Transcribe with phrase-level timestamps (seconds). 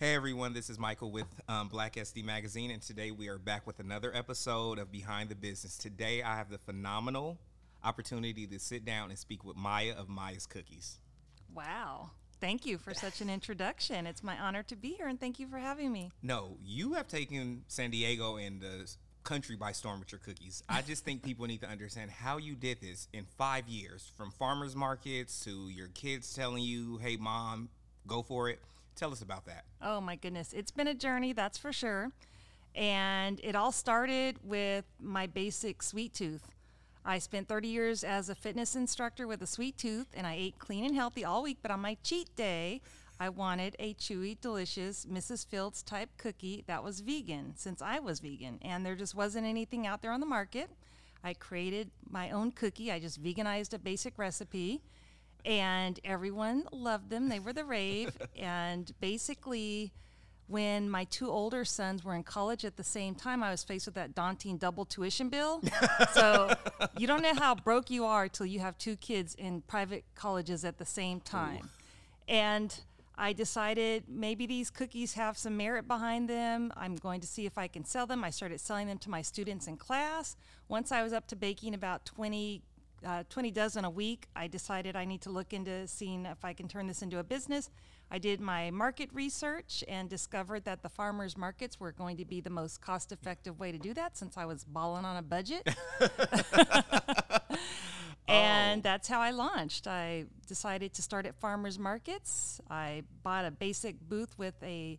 [0.00, 3.66] Hey everyone, this is Michael with um, Black SD Magazine, and today we are back
[3.66, 5.76] with another episode of Behind the Business.
[5.76, 7.36] Today I have the phenomenal
[7.84, 11.00] opportunity to sit down and speak with Maya of Maya's Cookies.
[11.54, 12.12] Wow.
[12.40, 14.06] Thank you for such an introduction.
[14.06, 16.10] It's my honor to be here, and thank you for having me.
[16.22, 18.90] No, you have taken San Diego and the
[19.22, 20.62] country by storm with your cookies.
[20.66, 24.30] I just think people need to understand how you did this in five years from
[24.30, 27.68] farmers markets to your kids telling you, hey, mom,
[28.06, 28.60] go for it.
[28.96, 29.64] Tell us about that.
[29.80, 30.52] Oh, my goodness.
[30.52, 32.10] It's been a journey, that's for sure.
[32.74, 36.50] And it all started with my basic sweet tooth.
[37.04, 40.58] I spent 30 years as a fitness instructor with a sweet tooth, and I ate
[40.58, 41.58] clean and healthy all week.
[41.62, 42.82] But on my cheat day,
[43.18, 45.46] I wanted a chewy, delicious Mrs.
[45.46, 49.86] Fields type cookie that was vegan since I was vegan, and there just wasn't anything
[49.86, 50.70] out there on the market.
[51.22, 52.90] I created my own cookie.
[52.90, 54.80] I just veganized a basic recipe,
[55.44, 57.28] and everyone loved them.
[57.28, 58.16] They were the rave.
[58.36, 59.92] and basically,
[60.46, 63.86] when my two older sons were in college at the same time, I was faced
[63.86, 65.62] with that daunting double tuition bill.
[66.12, 66.52] so
[66.98, 70.64] you don't know how broke you are till you have two kids in private colleges
[70.64, 71.64] at the same time.
[71.64, 72.32] Ooh.
[72.32, 72.80] And
[73.20, 76.72] I decided maybe these cookies have some merit behind them.
[76.74, 78.24] I'm going to see if I can sell them.
[78.24, 80.36] I started selling them to my students in class.
[80.68, 82.62] Once I was up to baking about 20
[83.04, 86.52] uh, 20 dozen a week, I decided I need to look into seeing if I
[86.52, 87.70] can turn this into a business.
[88.10, 92.40] I did my market research and discovered that the farmers markets were going to be
[92.40, 95.68] the most cost effective way to do that since I was balling on a budget.
[98.28, 98.82] and oh.
[98.82, 99.86] that's how I launched.
[99.86, 102.60] I decided to start at farmers markets.
[102.68, 104.98] I bought a basic booth with a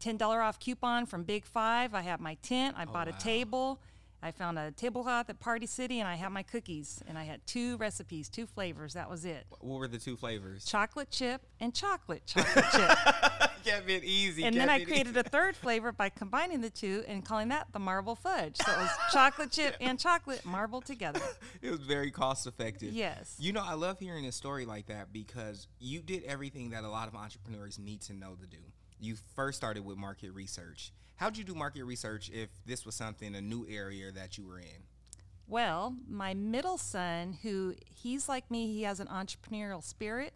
[0.00, 1.94] $10 off coupon from Big Five.
[1.94, 3.14] I have my tent, I oh, bought wow.
[3.16, 3.80] a table
[4.24, 7.46] I found a tablecloth at Party City and I had my cookies and I had
[7.46, 8.94] two recipes, two flavors.
[8.94, 9.44] That was it.
[9.60, 10.64] What were the two flavors?
[10.64, 12.88] Chocolate chip and chocolate chocolate chip.
[13.64, 14.44] Kept it easy.
[14.44, 15.20] And then I created easy.
[15.20, 18.56] a third flavor by combining the two and calling that the marble fudge.
[18.56, 21.20] So it was chocolate chip and chocolate marbled together.
[21.60, 22.92] It was very cost effective.
[22.92, 23.36] Yes.
[23.38, 26.88] You know, I love hearing a story like that because you did everything that a
[26.88, 28.58] lot of entrepreneurs need to know to do.
[29.04, 33.34] You first started with market research How'd you do market research if this was something,
[33.36, 34.82] a new area that you were in?
[35.46, 40.34] Well, my middle son, who he's like me, he has an entrepreneurial spirit.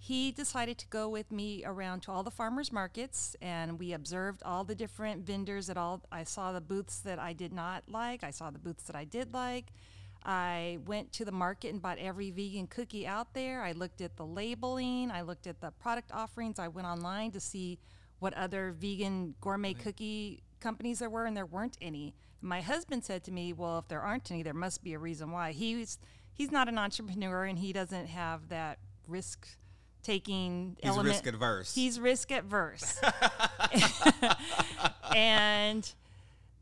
[0.00, 4.42] He decided to go with me around to all the farmers markets and we observed
[4.44, 8.22] all the different vendors at all I saw the booths that I did not like,
[8.22, 9.66] I saw the booths that I did like.
[10.24, 13.62] I went to the market and bought every vegan cookie out there.
[13.62, 17.40] I looked at the labeling, I looked at the product offerings, I went online to
[17.40, 17.78] see
[18.18, 19.78] what other vegan gourmet right.
[19.82, 22.14] cookie companies there were, and there weren't any.
[22.40, 25.30] My husband said to me, "Well, if there aren't any, there must be a reason
[25.30, 25.98] why." He's
[26.32, 29.48] he's not an entrepreneur, and he doesn't have that risk
[30.02, 31.08] taking he's element.
[31.08, 31.74] risk adverse.
[31.74, 33.00] He's risk adverse,
[35.14, 35.92] and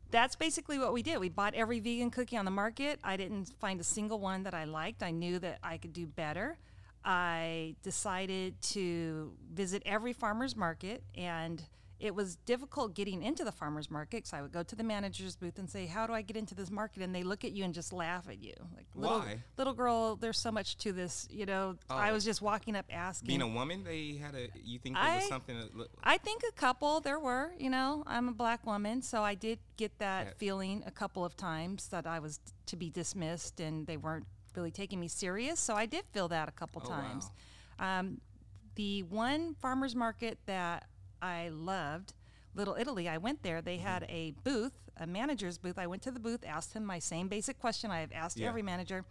[0.09, 1.19] that's basically what we did.
[1.19, 2.99] We bought every vegan cookie on the market.
[3.03, 5.03] I didn't find a single one that I liked.
[5.03, 6.57] I knew that I could do better.
[7.03, 11.63] I decided to visit every farmer's market and
[11.99, 15.35] it was difficult getting into the farmers market because I would go to the manager's
[15.35, 17.63] booth and say, "How do I get into this market?" And they look at you
[17.63, 20.15] and just laugh at you, like, little, "Why, little girl?
[20.15, 21.95] There's so much to this." You know, oh.
[21.95, 23.27] I was just walking up asking.
[23.27, 24.49] Being a woman, they had a.
[24.63, 25.57] You think there I, was something?
[25.73, 27.51] Look, I think a couple there were.
[27.57, 30.33] You know, I'm a black woman, so I did get that yeah.
[30.37, 34.71] feeling a couple of times that I was to be dismissed and they weren't really
[34.71, 35.59] taking me serious.
[35.59, 37.29] So I did feel that a couple oh, times.
[37.79, 37.99] Wow.
[37.99, 38.21] Um,
[38.75, 40.87] the one farmers market that
[41.21, 42.13] I loved,
[42.55, 43.61] Little Italy, I went there.
[43.61, 44.15] They had mm-hmm.
[44.15, 45.77] a booth, a manager's booth.
[45.77, 48.47] I went to the booth, asked him my same basic question I have asked yeah.
[48.47, 49.05] every manager,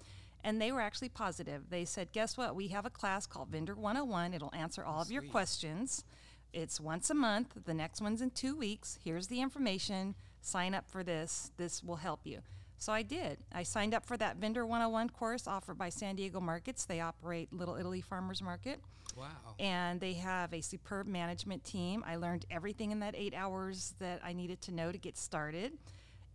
[0.44, 1.70] and they were actually positive.
[1.70, 2.54] They said, Guess what?
[2.54, 4.34] We have a class called Vendor 101.
[4.34, 6.04] It'll answer all oh, of your questions.
[6.52, 7.52] It's once a month.
[7.64, 8.98] The next one's in two weeks.
[9.04, 10.14] Here's the information.
[10.40, 11.50] Sign up for this.
[11.56, 12.40] This will help you.
[12.78, 13.38] So I did.
[13.52, 16.84] I signed up for that Vendor 101 course offered by San Diego Markets.
[16.84, 18.80] They operate Little Italy Farmers Market.
[19.16, 19.26] Wow.
[19.58, 22.04] And they have a superb management team.
[22.06, 25.72] I learned everything in that eight hours that I needed to know to get started.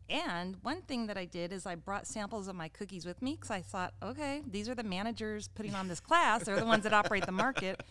[0.09, 3.35] And one thing that I did is I brought samples of my cookies with me
[3.35, 6.43] because I thought, okay, these are the managers putting on this class.
[6.43, 7.83] They're the ones that operate the market.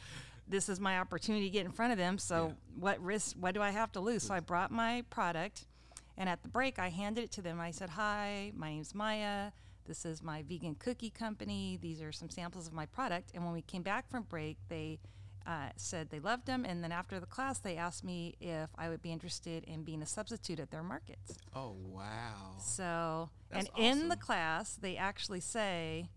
[0.47, 2.19] This is my opportunity to get in front of them.
[2.19, 2.53] So, yeah.
[2.79, 3.37] what risk?
[3.39, 4.25] What do I have to lose?
[4.25, 5.67] So, I brought my product
[6.17, 7.61] and at the break, I handed it to them.
[7.61, 9.51] I said, Hi, my name's Maya.
[9.87, 11.79] This is my vegan cookie company.
[11.81, 13.33] These are some samples of my product.
[13.35, 15.01] And when we came back from break, they
[15.47, 16.65] uh, said they loved them.
[16.65, 20.03] And then after the class, they asked me if I would be interested in being
[20.03, 21.39] a substitute at their markets.
[21.57, 22.57] Oh, wow.
[22.61, 24.03] So, That's and awesome.
[24.03, 26.09] in the class, they actually say,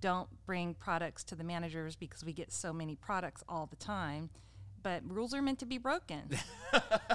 [0.00, 4.30] don't bring products to the managers because we get so many products all the time
[4.88, 6.22] but rules are meant to be broken.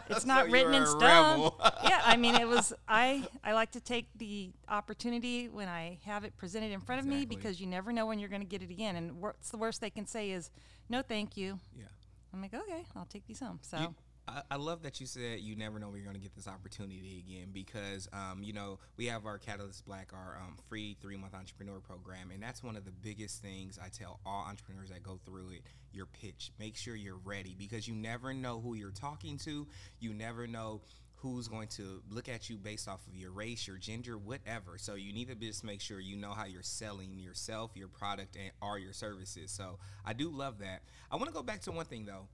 [0.07, 1.49] it's So not written in stone.
[1.83, 2.71] yeah, I mean, it was.
[2.87, 7.07] I I like to take the opportunity when I have it presented in front of
[7.07, 8.95] me because you never know when you're going to get it again.
[8.95, 10.51] And what's the worst they can say is,
[10.87, 11.85] "No, thank you." Yeah.
[12.31, 13.59] I'm like, okay, I'll take these home.
[13.63, 13.77] So.
[13.79, 13.95] You-
[14.27, 17.23] I, love that you said you never know when you're going to get this opportunity
[17.27, 21.33] again because, um, you know, we have our Catalyst Black, our um, free three month
[21.33, 22.31] entrepreneur program.
[22.31, 25.61] And that's one of the biggest things I tell all entrepreneurs that go through it
[25.91, 26.51] your pitch.
[26.57, 29.67] Make sure you're ready because you never know who you're talking to.
[29.99, 30.81] You never know
[31.15, 34.77] who's going to look at you based off of your race, your gender, whatever.
[34.77, 38.35] So you need to just make sure you know how you're selling yourself, your product,
[38.35, 39.51] and or your services.
[39.51, 40.81] So I do love that.
[41.11, 42.27] I want to go back to one thing though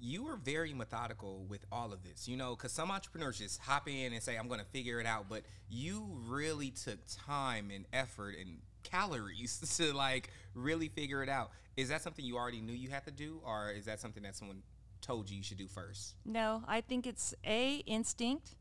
[0.00, 3.88] you were very methodical with all of this, you know, because some entrepreneurs just hop
[3.88, 5.26] in and say, I'm going to figure it out.
[5.28, 11.50] But you really took time and effort and calories to like really figure it out.
[11.76, 14.36] Is that something you already knew you had to do, or is that something that
[14.36, 14.62] someone
[15.00, 16.14] told you you should do first?
[16.24, 18.56] No, I think it's A, instinct,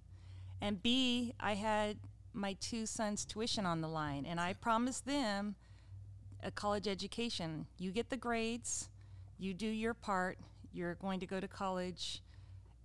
[0.62, 1.98] and B, I had
[2.34, 5.56] my two sons' tuition on the line, and I promised them
[6.44, 7.66] a college education.
[7.78, 8.90] You get the grades,
[9.38, 10.38] you do your part,
[10.74, 12.22] you're going to go to college.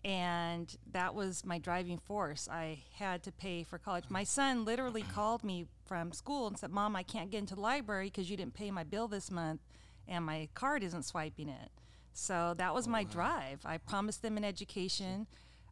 [0.04, 2.46] And that was my driving force.
[2.50, 4.04] I had to pay for college.
[4.10, 7.62] My son literally called me from school and said, Mom, I can't get into the
[7.62, 9.60] library because you didn't pay my bill this month
[10.06, 11.70] and my card isn't swiping it.
[12.12, 13.60] So that was oh, my drive.
[13.64, 15.26] I promised them an education.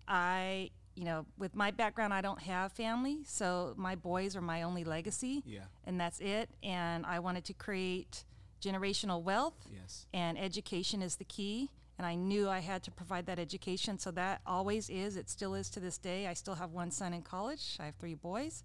[0.09, 4.63] I, you know, with my background, I don't have family, so my boys are my
[4.63, 5.43] only legacy.
[5.47, 5.61] Yeah.
[5.87, 6.51] And that's it.
[6.63, 8.25] And I wanted to create
[8.61, 9.55] generational wealth.
[9.73, 10.07] Yes.
[10.13, 11.71] And education is the key.
[12.03, 13.97] And I knew I had to provide that education.
[13.97, 15.17] So that always is.
[15.17, 16.27] It still is to this day.
[16.27, 17.77] I still have one son in college.
[17.79, 18.65] I have three boys.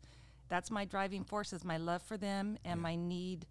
[0.50, 3.45] That's my driving force is my love for them and my need.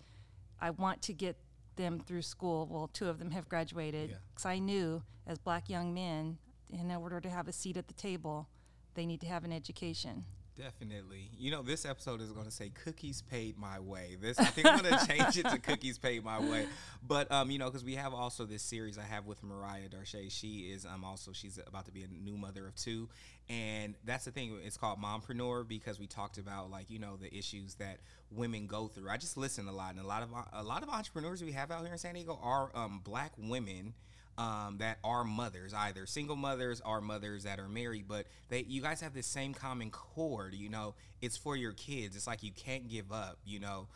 [0.60, 1.36] I want to get
[1.76, 2.66] them through school.
[2.68, 4.10] Well, two of them have graduated.
[4.10, 4.16] Yeah.
[4.30, 7.94] Because I knew as black young men, in order to have a seat at the
[7.94, 8.48] table,
[8.94, 10.24] they need to have an education.
[10.56, 11.28] Definitely.
[11.38, 14.16] You know, this episode is going to say cookies paid my way.
[14.18, 16.66] This I think I'm going to change it to cookies paid my way.
[17.06, 20.30] But um, you know, because we have also this series I have with Mariah Darche.
[20.30, 23.08] She is um also she's about to be a new mother of two,
[23.50, 24.58] and that's the thing.
[24.64, 27.98] It's called Mompreneur because we talked about like you know the issues that
[28.30, 29.10] women go through.
[29.10, 31.70] I just listen a lot, and a lot of a lot of entrepreneurs we have
[31.70, 33.92] out here in San Diego are um, black women
[34.38, 38.82] um, that are mothers, either single mothers or mothers that are married, but they you
[38.82, 42.16] guys have this same common chord, you know, it's for your kids.
[42.16, 43.88] It's like you can't give up, you know.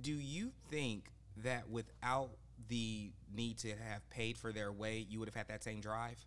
[0.00, 2.30] Do you think that without
[2.68, 6.24] the need to have paid for their way, you would have had that same drive?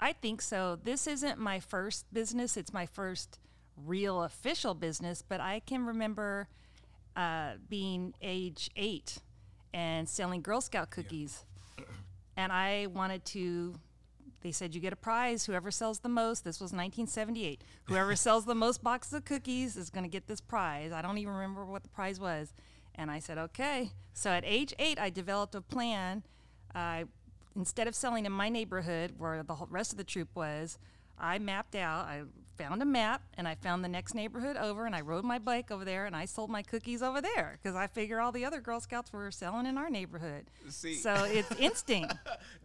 [0.00, 0.78] I think so.
[0.82, 3.38] This isn't my first business, it's my first
[3.76, 6.48] real official business, but I can remember
[7.16, 9.18] uh, being age eight
[9.72, 11.44] and selling Girl Scout cookies.
[12.36, 13.74] And I wanted to,
[14.40, 15.44] they said, you get a prize.
[15.44, 19.90] Whoever sells the most, this was 1978, whoever sells the most boxes of cookies is
[19.90, 20.92] going to get this prize.
[20.92, 22.52] I don't even remember what the prize was.
[22.94, 23.90] And I said, okay.
[24.12, 26.22] So at age eight, I developed a plan.
[26.74, 27.04] I
[27.56, 30.78] instead of selling in my neighborhood where the whole rest of the troop was,
[31.22, 32.06] I mapped out.
[32.06, 32.22] I
[32.58, 35.70] found a map and I found the next neighborhood over and I rode my bike
[35.70, 38.60] over there and I sold my cookies over there because I figure all the other
[38.60, 40.46] Girl Scouts were selling in our neighborhood.
[40.68, 40.96] See.
[40.96, 42.14] So it's instinct.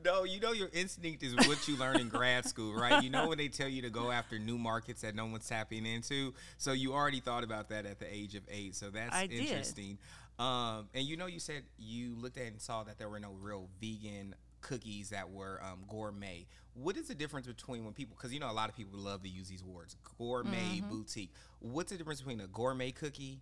[0.03, 3.03] No, you know your instinct is what you learn in grad school, right?
[3.03, 5.85] You know when they tell you to go after new markets that no one's tapping
[5.85, 6.33] into.
[6.57, 8.75] So you already thought about that at the age of eight.
[8.75, 9.41] So that's I did.
[9.41, 9.97] interesting.
[10.39, 13.31] Um, and you know, you said you looked at and saw that there were no
[13.41, 16.45] real vegan cookies that were um, gourmet.
[16.73, 19.23] What is the difference between when people, because you know, a lot of people love
[19.23, 20.89] to use these words gourmet, Mm-hmm.
[20.89, 21.31] boutique.
[21.59, 23.39] What's the difference between a gourmet cookie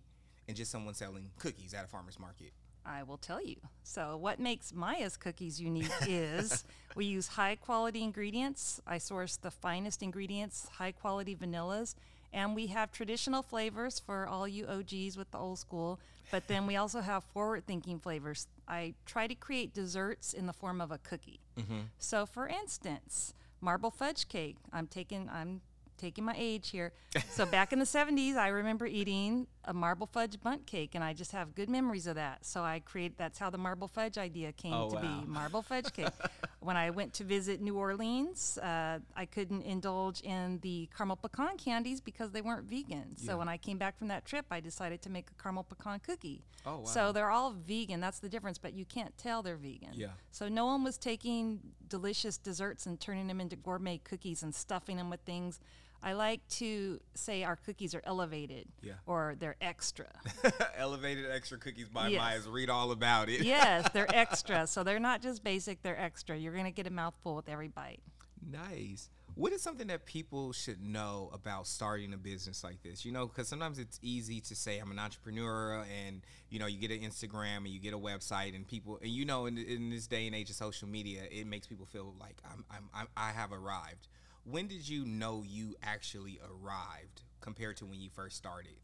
[0.48, 2.52] and just someone selling cookies at a farmer's market?
[2.88, 3.56] I will tell you.
[3.82, 8.80] So, what makes Maya's cookies unique is we use high quality ingredients.
[8.86, 11.96] I source the finest ingredients, high quality vanillas,
[12.36, 15.98] and we have traditional flavors for all you OGs with the old school.
[16.30, 18.46] But then we also have forward thinking flavors.
[18.68, 21.40] I try to create desserts in the form of a cookie.
[21.58, 21.78] Mm-hmm.
[21.98, 24.56] So, for instance, marble fudge cake.
[24.72, 25.62] I'm taking I'm
[25.98, 26.92] taking my age here.
[27.30, 31.14] So back in the 70s, I remember eating a marble fudge bundt cake, and I
[31.14, 32.44] just have good memories of that.
[32.44, 33.16] So I create.
[33.16, 35.20] That's how the marble fudge idea came Oh, to wow.
[35.22, 35.26] be.
[35.26, 36.08] Marble fudge cake.
[36.60, 41.56] when I went to visit New Orleans, uh, I couldn't indulge in the caramel pecan
[41.58, 43.16] candies because they weren't vegan.
[43.16, 43.34] So Yeah.
[43.38, 46.42] when I came back from that trip, I decided to make a caramel pecan cookie.
[46.64, 46.84] Oh, wow.
[46.84, 48.00] So they're all vegan.
[48.00, 49.90] That's the difference, but you can't tell they're vegan.
[49.92, 50.12] Yeah.
[50.30, 54.96] So no one was taking delicious desserts and turning them into gourmet cookies and stuffing
[54.96, 55.60] them with things.
[56.02, 58.94] I like to say our cookies are elevated Yeah.
[59.06, 60.06] or they're extra.
[60.76, 62.20] Elevated extra cookies by Yes.
[62.20, 62.48] Maya's.
[62.48, 63.42] Read all about it.
[63.42, 64.66] yes, they're extra.
[64.66, 66.36] So they're not just basic, they're extra.
[66.36, 68.00] You're going to get a mouthful with every bite.
[68.48, 69.10] Nice.
[69.34, 73.04] What is something that people should know about starting a business like this?
[73.04, 76.78] You know, because sometimes it's easy to say I'm an entrepreneur, and you know, you
[76.78, 79.90] get an Instagram and you get a website, and people, and you know, in, in
[79.90, 83.08] this day and age of social media, it makes people feel like I'm, I'm, I'm
[83.14, 84.08] I have arrived.
[84.48, 88.76] When did you know you actually arrived compared to when you first started?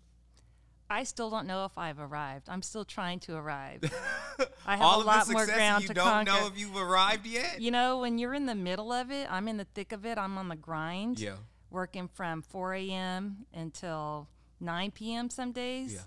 [0.91, 2.49] I still don't know if I've arrived.
[2.49, 3.81] I'm still trying to arrive.
[4.67, 6.33] I have all a of lot more ground you to don't conquer.
[6.33, 7.61] know if you've arrived yet.
[7.61, 10.19] You know, when you're in the middle of it, I'm in the thick of it.
[10.19, 11.21] I'm on the grind.
[11.21, 11.37] Yeah.
[11.71, 13.47] Working from 4 a.m.
[13.55, 14.29] until
[14.61, 15.31] 9 p.m.
[15.31, 15.95] some days.
[15.95, 16.01] Yeah.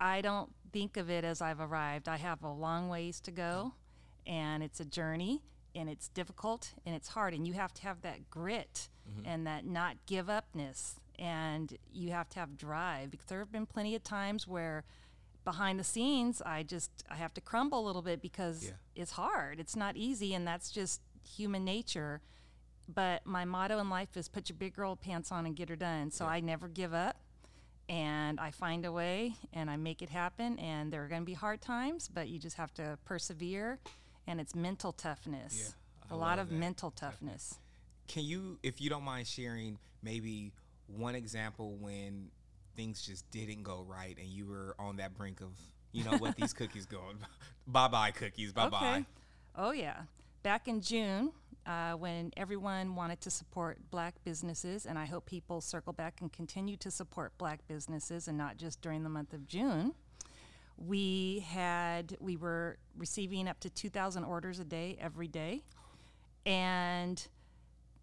[0.00, 2.08] I don't think of it as I've arrived.
[2.08, 3.74] I have a long ways to go,
[4.26, 5.42] and it's a journey,
[5.74, 9.26] and it's difficult, and it's hard, and you have to have that grit mm-hmm.
[9.28, 13.66] and that not give upness, and you have to have drive because there have been
[13.66, 14.84] plenty of times where
[15.44, 18.72] behind the scenes I just I have to crumble a little bit because Yeah.
[18.94, 19.58] it's hard.
[19.60, 22.20] It's not easy, and that's just human nature.
[22.92, 25.76] But my motto in life is put your big girl pants on and get her
[25.76, 26.10] done.
[26.10, 27.16] So I never give up
[27.88, 30.58] and I find a way and I make it happen.
[30.58, 33.78] And there are going to be hard times, but you just have to persevere.
[34.26, 35.74] And it's mental toughness,
[36.10, 36.54] A lot of that.
[36.54, 37.56] mental toughness.
[38.06, 40.52] Can you, if you don't mind sharing, maybe
[40.86, 42.28] one example when
[42.76, 45.48] things just didn't go right and you were on that brink of,
[45.92, 47.18] you know what, these cookies going,
[47.66, 48.90] bye bye cookies, bye bye.
[48.96, 49.04] Okay.
[49.56, 50.02] Oh, yeah.
[50.42, 51.32] Back in June,
[51.66, 56.32] uh, when everyone wanted to support black businesses, and I hope people circle back and
[56.32, 59.94] continue to support black businesses and not just during the month of June.
[60.84, 65.62] We had, we were receiving up to 2,000 orders a day every day.
[66.46, 67.26] And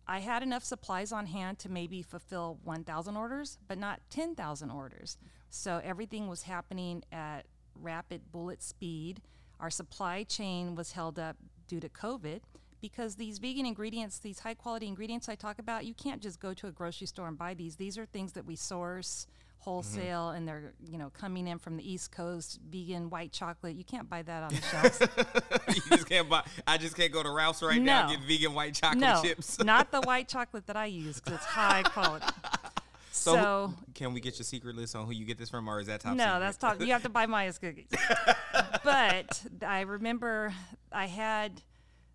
[0.07, 5.17] I had enough supplies on hand to maybe fulfill 1,000 orders, but not 10,000 orders.
[5.49, 9.21] So everything was happening at rapid bullet speed.
[9.59, 11.35] Our supply chain was held up
[11.67, 12.41] due to COVID
[12.79, 16.53] because these vegan ingredients, these high quality ingredients I talk about, you can't just go
[16.53, 17.75] to a grocery store and buy these.
[17.75, 19.27] These are things that we source
[19.67, 19.73] Mm-hmm.
[19.73, 23.75] wholesale and they're, you know, coming in from the East Coast, vegan white chocolate.
[23.75, 25.01] You can't buy that on the shelves.
[25.75, 28.53] you just can't buy, I just can't go to Ralph's right now and get vegan
[28.53, 29.59] white chocolate no, chips.
[29.63, 32.25] not the white chocolate that I use because it's high quality.
[33.11, 35.81] So, So, can we get your secret list on who you get this from, or
[35.81, 36.39] is that top no, secret?
[36.39, 36.81] that's top.
[36.81, 37.89] You have to buy Maya's cookies.
[38.83, 40.53] but I remember
[40.93, 41.61] I had,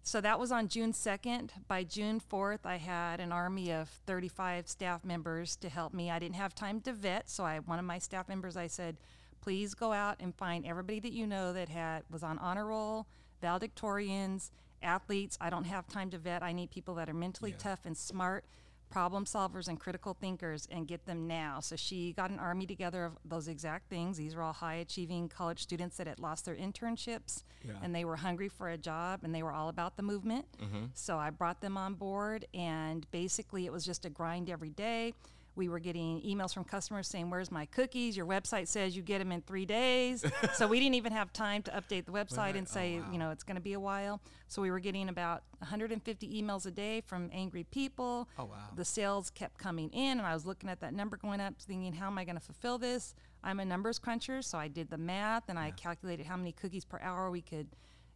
[0.02, 1.50] so that was on June 2nd.
[1.68, 6.10] By June 4th, I had an army of 35 staff members to help me.
[6.10, 8.96] I didn't have time to vet, so I one of my staff members I said,
[9.40, 13.06] please go out and find everybody that you know that had was on honor roll,
[13.42, 14.50] valedictorians,
[14.82, 15.38] athletes.
[15.40, 16.42] I don't have time to vet.
[16.42, 17.58] I need people that are mentally Yeah.
[17.58, 18.44] tough and smart
[18.92, 21.60] problem solvers and critical thinkers and get them now.
[21.60, 24.16] So she got an army together of those exact things.
[24.18, 27.72] These were all high achieving college students that had lost their internships Yeah.
[27.82, 30.44] and they were hungry for a job and they were all about the movement.
[30.62, 30.84] Mm-hmm.
[30.94, 35.14] So I brought them on board and basically it was just a grind every day.
[35.54, 38.16] We were getting emails from customers saying, Where's my cookies?
[38.16, 40.24] Your website says you get them in three days.
[40.54, 43.06] so we didn't even have time to update the website and oh, say, wow.
[43.12, 44.20] you know, it's going to be a while.
[44.48, 48.28] So we were getting about 150 emails a day from angry people.
[48.38, 48.56] Oh, wow.
[48.74, 51.92] The sales kept coming in, and I was looking at that number going up, thinking,
[51.92, 53.14] how am I going to fulfill this?
[53.44, 56.84] I'm a numbers cruncher, so I did the math and I calculated how many cookies
[56.84, 57.68] per hour we could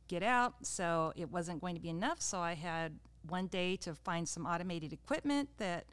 [0.09, 0.55] get out.
[0.63, 2.23] So it wasn't going to be enough.
[2.23, 5.87] So I had one day to find some automated equipment that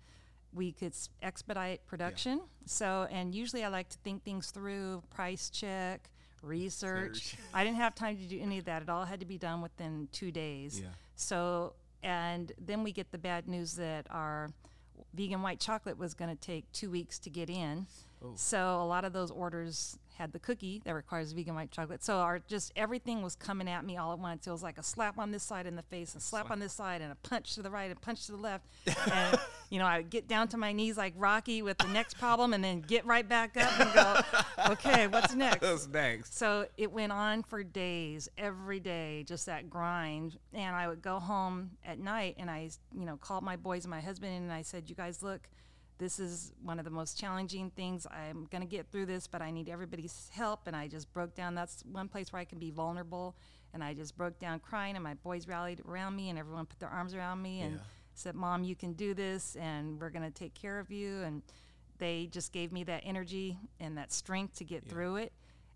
[0.54, 2.42] we could expedite production.
[2.66, 6.10] So, and usually I like to think things through, price check,
[6.42, 7.32] research.
[7.32, 7.40] Search.
[7.54, 8.82] I didn't have time to do any of that.
[8.82, 10.80] It all had to be done within two days.
[10.80, 10.90] Yeah.
[11.16, 14.50] So, and then we get the bad news that our
[15.14, 17.88] vegan white chocolate was going to take two weeks to get in.
[18.24, 18.34] Oh.
[18.36, 22.04] So a lot of those orders had the cookie that requires vegan white chocolate.
[22.04, 24.48] So our just everything was coming at me all at once.
[24.48, 26.74] It was like a slap on this side in the face, a slap on this
[26.74, 28.66] side, and a punch to the right, and punch to the left.
[29.12, 29.40] and
[29.70, 32.54] you know, I would get down to my knees like Rocky with the next problem,
[32.54, 35.62] and then get right back up and go, okay, what's next?
[35.62, 36.38] What's next?
[36.38, 40.38] So it went on for days, every day, just that grind.
[40.54, 43.92] And I would go home at night and I, you know, called my boys and
[43.92, 45.50] my husband and I said, You guys, look,
[46.04, 48.06] this is one of the most challenging things.
[48.12, 50.68] I'm going to get through this, but I need everybody's help.
[50.68, 51.56] And I just broke down.
[51.56, 53.36] That's one place where I can be vulnerable.
[53.74, 56.80] And I just broke down crying, and my boys rallied around me, and everyone put
[56.80, 57.80] their arms around me and Yeah.
[58.14, 61.22] said, Mom, you can do this, and we're going to take care of you.
[61.22, 61.42] And
[62.00, 65.32] they just gave me that energy and that strength to get through it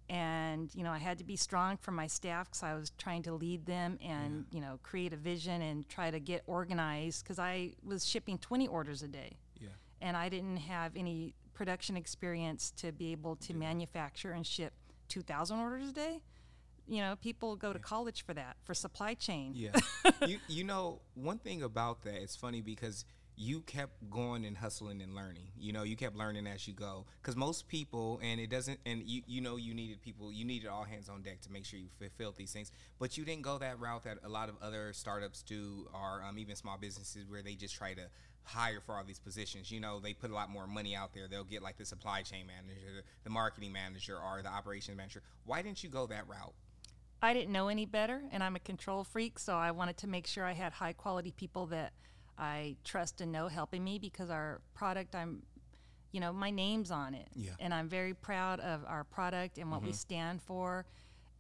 [0.10, 3.22] and you know i had to be strong for my staff because i was trying
[3.22, 7.38] to lead them and you know create a vision and try to get organized because
[7.38, 9.47] i was shipping 20 orders a day Yeah.
[10.02, 14.74] And I didn't have any production experience to be able to manufacture and ship
[15.10, 16.22] 2,000 orders a day.
[16.88, 19.52] You know, people go to college for that, for supply chain.
[19.56, 19.72] Yeah.
[20.26, 23.04] you you know, one thing about that, it's funny because
[23.40, 25.50] you kept going and hustling and learning.
[25.60, 27.06] You know, you kept learning as you go.
[27.22, 30.68] Because most people, and it doesn't, and you you know, you needed people, you needed
[30.68, 32.72] all hands on deck to make sure you fulfilled these things.
[33.00, 36.40] But you didn't go that route that a lot of other startups do, or um,
[36.40, 38.10] even small businesses where they just try to
[38.48, 39.72] hire for all these positions.
[39.72, 41.28] You know, they put a lot more money out there.
[41.28, 45.22] They'll get like the supply chain manager, the marketing manager, or the operations manager.
[45.46, 46.54] Why didn't you go that route?
[47.22, 50.28] I didn't know any better, and I'm a control freak, so I wanted to make
[50.28, 51.94] sure I had high quality people that
[52.38, 55.42] I trust and know helping me because our product, I'm,
[56.12, 57.52] you know, my name's on it, Yeah.
[57.60, 59.96] and I'm very proud of our product and what we mm-hmm.
[59.96, 60.86] stand for.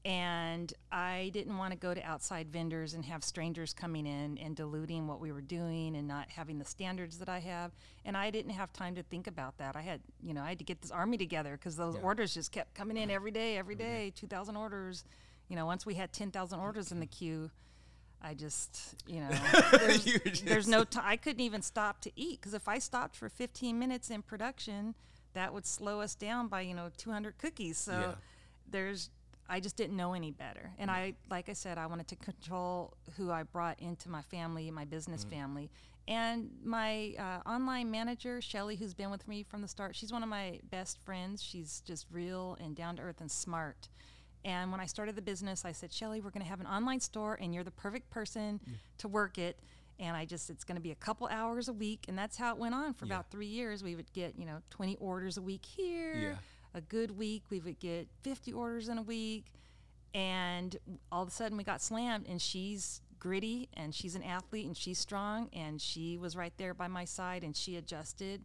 [0.05, 4.55] And I didn't want to go to outside vendors and have strangers coming in and
[4.55, 7.71] diluting what we were doing and not having the standards that I have.
[8.05, 9.75] And I didn't have time to think about that.
[9.75, 12.01] I had, you know, I had to get this army together because those Yeah.
[12.01, 13.83] orders just kept coming in every day, every mm-hmm.
[13.83, 15.03] day, 2,000 orders.
[15.49, 17.51] You know, once we had 10,000 orders in the queue,
[18.21, 19.29] I just, you know,
[19.71, 21.03] there's, You were there's no time.
[21.05, 24.95] I couldn't even stop to eat because if I stopped for 15 minutes in production,
[25.33, 27.77] that would slow us down by, you know, 200 cookies.
[27.77, 28.15] So Yeah.
[28.69, 29.09] there's,
[29.49, 30.71] I just didn't know any better.
[30.77, 30.93] And mm.
[30.93, 34.85] I, like I said, I wanted to control who I brought into my family, my
[34.85, 35.29] business mm.
[35.29, 35.71] family.
[36.07, 40.23] And my uh, online manager, Shelly, who's been with me from the start, she's one
[40.23, 41.43] of my best friends.
[41.43, 43.89] She's just real and down to earth and smart.
[44.45, 47.01] And when I started the business, I said, Shelly, we're going to have an online
[47.01, 48.73] store, and you're the perfect person mm.
[48.99, 49.59] to work it.
[49.99, 52.05] And I just, it's going to be a couple hours a week.
[52.07, 53.13] And that's how it went on for Yeah.
[53.13, 53.83] about three years.
[53.83, 56.15] We would get, you know, 20 orders a week here.
[56.15, 56.35] Yeah.
[56.77, 59.45] A good week, we would get 50 orders in a week.
[60.13, 60.77] And
[61.11, 62.27] all of a sudden, we got slammed.
[62.27, 65.49] And she's gritty, and she's an athlete, and she's strong.
[65.53, 68.43] And she was right there by my side, and she adjusted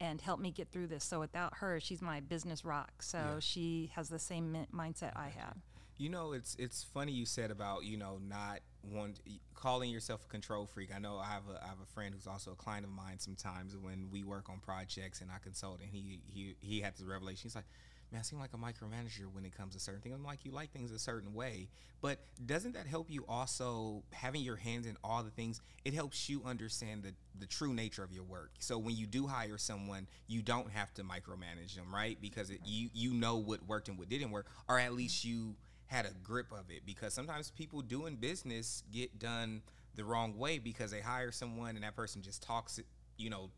[0.00, 1.04] and helped me get through this.
[1.04, 3.02] So without her, she's my business rock.
[3.02, 3.38] So Yeah.
[3.38, 5.56] she has the same mindset I have.
[5.96, 9.20] You know, it's it's funny you said about you know not want
[9.54, 10.90] calling yourself a control freak.
[10.94, 13.18] I know I have a I have a friend who's also a client of mine.
[13.18, 17.02] Sometimes when we work on projects and I consult, and he he he had this
[17.02, 17.42] revelation.
[17.44, 17.66] He's like,
[18.10, 20.52] "Man, I seem like a micromanager when it comes to certain things." I'm like, "You
[20.52, 21.68] like things a certain way,
[22.00, 25.60] but doesn't that help you also having your hands in all the things?
[25.84, 28.52] It helps you understand the the true nature of your work.
[28.60, 32.18] So when you do hire someone, you don't have to micromanage them, right?
[32.20, 35.54] Because it, you you know what worked and what didn't work, or at least you
[35.90, 39.60] had a grip of it because sometimes people doing business get done
[39.96, 42.78] the wrong way because they hire someone and that person just talks
[43.16, 43.50] you know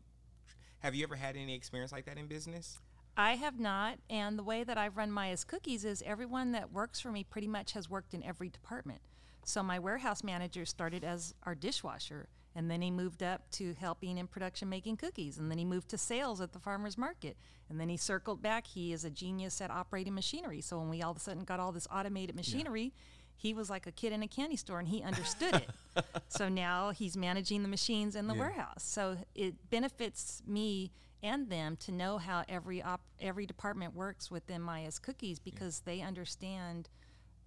[0.79, 2.79] have you ever had any experience like that in business
[3.15, 6.99] I have not, and the way that I've run Maya's cookies is everyone that works
[6.99, 9.01] for me pretty much has worked in every department.
[9.45, 14.17] So my warehouse manager started as our dishwasher, and then he moved up to helping
[14.17, 17.35] in production making cookies, and then he moved to sales at the farmers market,
[17.69, 18.67] and then he circled back.
[18.67, 20.61] He is a genius at operating machinery.
[20.61, 22.93] So when we all of a sudden got all this automated machinery,
[23.35, 25.69] he was like a kid in a candy store, and he understood it.
[26.27, 28.39] so now he's managing the machines in the Yeah.
[28.41, 28.83] warehouse.
[28.83, 30.91] So it benefits me
[31.23, 36.01] and them to know how every op- every department works within Maya's cookies because they
[36.01, 36.89] understand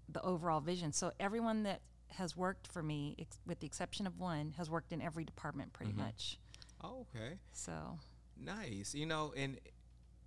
[0.09, 0.93] the overall vision.
[0.93, 4.93] So everyone that has worked for me, ex- with the exception of one, has worked
[4.93, 6.03] in every department pretty mm-hmm.
[6.03, 6.39] much.
[6.83, 7.99] oh okay So
[8.39, 9.59] nice you know and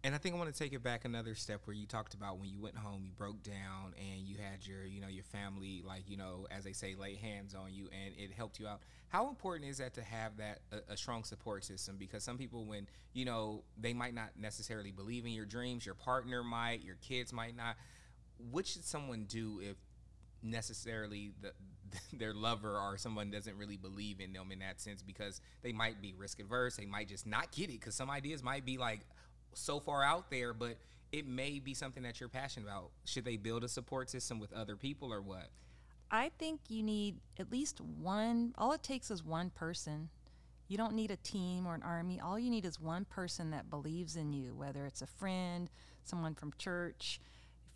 [0.03, 2.39] and I think I want to take it back another step where you talked about
[2.39, 5.83] when you went home, you broke down and you had your, you know, your family,
[5.85, 8.79] like, you know, as they say, lay hands on you and it helped you out.
[9.09, 11.97] How important is that to have that, a, a strong support system?
[11.99, 15.95] Because some people, when, you know, they might not necessarily believe in your dreams, your
[15.95, 17.75] partner might, your kids might not.
[18.51, 19.75] What should someone do if
[20.43, 21.51] necessarily the,
[22.17, 26.01] their lover or someone doesn't really believe in them in that sense because they might
[26.01, 29.01] be risk adverse they might just not get it because some ideas might be like
[29.53, 30.77] so far out there but
[31.11, 34.53] it may be something that you're passionate about should they build a support system with
[34.53, 35.49] other people or what
[36.11, 40.09] I think you need at least one, all it takes is one person.
[40.67, 42.19] You don't need a team or an army.
[42.19, 45.69] All you need is one person that believes in you, whether it's a friend,
[46.03, 47.19] someone from church,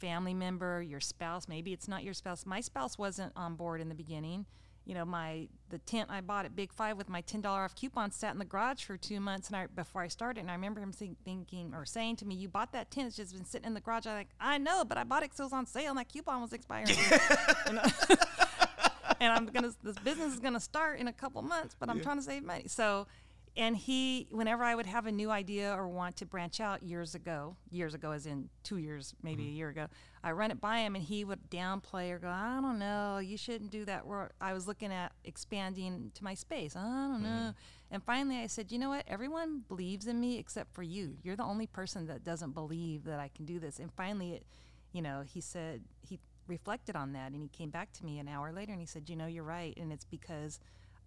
[0.03, 1.47] family member, your spouse.
[1.47, 2.45] Maybe it's not your spouse.
[2.45, 4.45] My spouse wasn't on board in the beginning.
[4.85, 7.73] You know, my the tent I bought at Big Five with my ten dollar off
[7.73, 10.55] coupon sat in the garage for two months, and I before I started, and I
[10.55, 13.45] remember him think, thinking or saying to me, "You bought that tent; it's just been
[13.45, 15.53] sitting in the garage." I'm like, "I know, but I bought it 'cause it was
[15.53, 16.89] on sale, and that coupon was expiring."
[17.67, 17.81] You know?
[19.21, 22.03] and I'm gonna this business is gonna start in a couple months, but I'm Yeah.
[22.03, 22.65] trying to save money.
[22.67, 23.07] So,
[23.55, 27.13] and he, whenever I would have a new idea or want to branch out years
[27.13, 29.51] ago, years ago, as in two years, maybe mm-hmm.
[29.51, 29.87] a year ago,
[30.23, 33.37] I run it by him and he would downplay or go, I don't know, you
[33.37, 34.05] shouldn't do that.
[34.41, 36.75] I was looking at expanding to my space.
[36.75, 37.29] I don't know.
[37.29, 37.49] Mm-hmm.
[37.91, 39.03] And finally, I said, you know what?
[39.07, 41.17] Everyone believes in me except for you.
[41.21, 43.77] You're the only person that doesn't believe that I can do this.
[43.77, 44.45] And finally, it,
[44.93, 48.27] you know, he said he reflected on that and he came back to me an
[48.27, 50.59] hour later and he said, you know, you're right, and it's because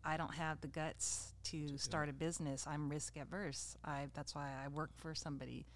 [0.07, 2.65] I don't have the guts to start a business.
[2.67, 3.77] I'm risk adverse.
[3.85, 5.67] I that's why I work for somebody,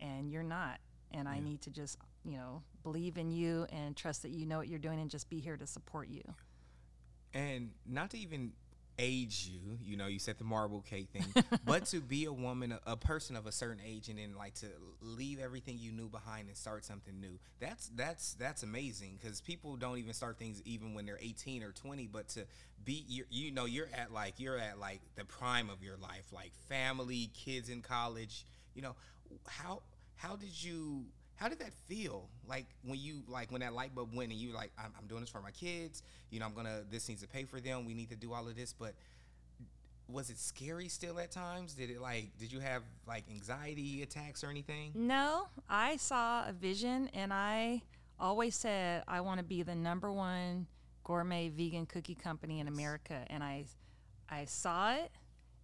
[0.00, 0.78] and you're not.
[1.12, 4.58] And I need to just you know believe in you and trust that you know
[4.58, 6.22] what you're doing and just be here to support you.
[7.34, 8.52] And not to even
[9.00, 11.24] age you, you know, you said the marble cake thing,
[11.64, 14.54] but to be a woman, a, a person of a certain age, and then like
[14.56, 14.66] to
[15.00, 17.38] leave everything you knew behind and start something new.
[17.58, 21.72] That's that's that's amazing because people don't even start things even when they're 18 or
[21.72, 22.06] 20.
[22.06, 22.44] But to
[22.84, 26.26] be, you, you know, you're at like you're at like the prime of your life,
[26.32, 28.44] like family, kids in college.
[28.74, 28.96] You know,
[29.46, 29.82] how
[30.16, 31.06] how did you
[31.40, 32.28] how did that feel?
[32.46, 35.06] Like when you like when that light bulb went and you were like I'm, I'm
[35.06, 36.02] doing this for my kids.
[36.30, 37.86] You know i'm gonna this needs to pay for them.
[37.86, 38.74] We need to do all of this.
[38.78, 38.94] But
[40.06, 41.72] was it scary still at times?
[41.74, 44.92] Did it like did you have like anxiety attacks or anything?
[44.94, 47.82] No, I saw a vision, and I
[48.18, 50.66] always said I want to be the number one
[51.04, 53.64] gourmet vegan cookie company in America, and I,
[54.28, 55.10] I saw it,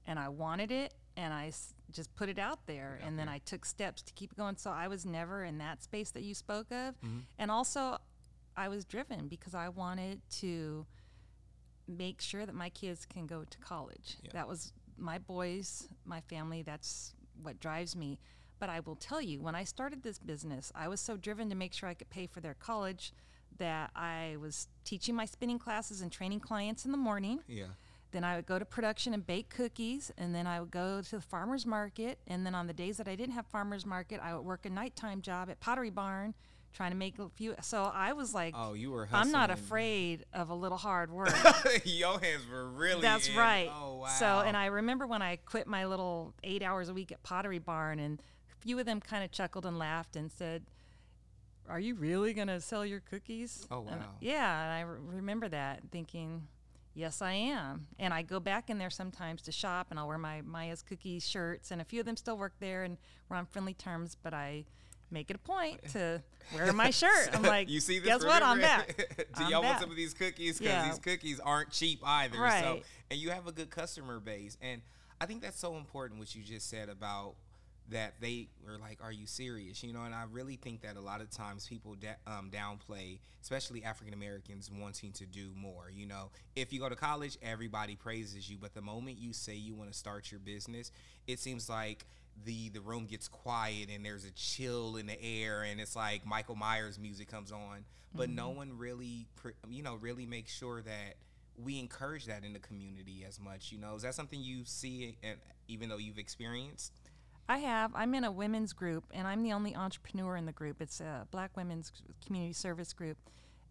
[0.06, 3.38] and I wanted it, and I s- just put it out there, and then I
[3.38, 4.56] took steps to keep it going.
[4.56, 6.94] So I was never in that space that you spoke of,
[7.38, 7.98] and also
[8.56, 10.86] I was driven because I wanted to
[11.88, 14.16] make sure that my kids can go to college.
[14.22, 14.30] Yeah.
[14.32, 16.62] That was my boys, my family.
[16.62, 18.18] That's what drives me.
[18.58, 21.54] But I will tell you, when I started this business, I was so driven to
[21.54, 23.12] make sure I could pay for their college
[23.58, 27.40] that I was teaching my spinning classes and training clients in the morning.
[27.46, 27.66] yeah
[28.16, 31.16] Then I would go to production and bake cookies, and then I would go to
[31.16, 32.18] the farmer's market.
[32.26, 34.70] And then on the days that I didn't have farmer's market, I would work a
[34.70, 36.32] nighttime job at Pottery Barn,
[36.72, 37.54] trying to make a few.
[37.60, 41.28] So I was like, oh you were I'm not afraid of a little hard work.
[41.84, 43.36] your hands were really That's in.
[43.36, 43.70] right.
[43.70, 47.12] oh wow So, and I remember when I quit my little eight hours a week
[47.12, 48.18] at Pottery Barn, and
[48.50, 50.64] a few of them kind of chuckled and laughed and said,
[51.68, 54.06] "Are you really going to sell your cookies?" Oh, And, wow.
[54.20, 56.48] yeah, and I re- remember that, thinking,
[56.96, 60.18] "Yes, I am." And I go back in there sometimes to shop, and I'll wear
[60.18, 62.96] my Maya's Cookies shirts, and a few of them still work there, and
[63.28, 64.16] we're on friendly terms.
[64.20, 64.64] But I
[65.10, 66.20] make it a point to
[66.52, 67.30] wear my shirt.
[67.32, 68.42] I'm like, you see this guess what?
[68.42, 68.96] I'm back.
[69.36, 70.88] do I'm y'all want some of these cookies because Yeah.
[70.88, 72.82] these cookies aren't cheap either so Right.
[73.10, 74.82] and you have a good customer base and
[75.20, 77.36] i think that's so important what you just said about
[77.90, 79.82] that they were like are you serious?
[79.82, 83.18] You know and i really think that a lot of times people da- um, downplay
[83.42, 86.30] especially african americans wanting to do more you know?
[86.54, 89.92] If you go to college everybody praises you but the moment you say you want
[89.92, 90.90] to start your business
[91.26, 92.06] it seems like
[92.44, 96.26] the the room gets quiet and there's a chill in the air and it's like
[96.26, 97.84] Michael Myers music comes on.
[98.14, 101.16] But no one really pr- you know really makes sure that
[101.62, 103.94] we encourage that in the community as much you know?
[103.94, 106.92] Is that something you see and even though you've experienced
[107.48, 107.92] I have.
[107.94, 110.80] I'm in a women's group, and I'm the only entrepreneur in the group.
[110.80, 111.92] It's a Black Women's
[112.24, 113.18] Community Service group.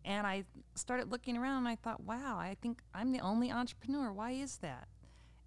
[0.05, 4.13] And I started looking around, and I thought, wow, I think I'm the only entrepreneur.
[4.13, 4.87] Why is that?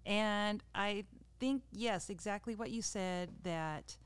[0.05, 1.05] And I
[1.39, 3.97] think, yes, exactly what you said that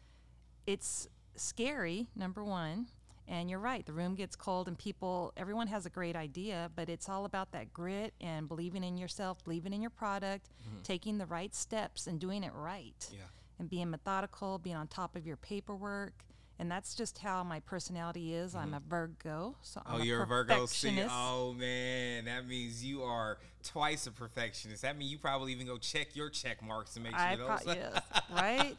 [0.65, 2.87] it's scary, number one.
[3.25, 6.89] And you're right, the room gets cold, and people, everyone has a great idea, but
[6.89, 10.81] it's all about that grit and believing in yourself, believing in your product, mm-hmm.
[10.83, 13.23] taking the right steps, and doing it right yeah
[13.59, 16.13] and being methodical, being on top of your paperwork.
[16.59, 18.55] And that's just how my personality is.
[18.55, 18.75] I'm mm-hmm.
[18.75, 23.01] a Virgo, so I'm oh a you're a Virgo see oh man that means you
[23.01, 26.99] are twice a perfectionist that means you probably even go check your check marks to
[26.99, 28.75] make sure I those pro- yes, right?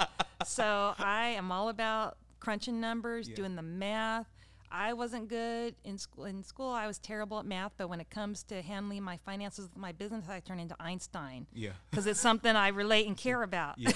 [0.47, 3.37] So I am all about crunching numbers, Yeah.
[3.37, 4.27] doing the math.
[4.75, 6.25] I wasn't good in school.
[6.25, 9.69] In school, I was terrible at math, but when it comes to handling my finances
[9.69, 13.43] with my business, I turn into Einstein yeah because it's something I relate and care
[13.51, 13.79] about.
[13.79, 13.93] Yeah.